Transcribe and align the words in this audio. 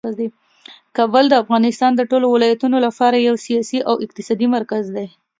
کابل 0.97 1.25
د 1.29 1.33
افغانستان 1.43 1.91
د 1.95 2.01
ټولو 2.11 2.25
ولایتونو 2.35 2.77
لپاره 2.85 3.17
یو 3.27 3.35
سیاسي 3.45 3.79
او 3.89 3.95
اقتصادي 4.05 4.47
مرکز 4.55 4.83
دی. 4.95 5.07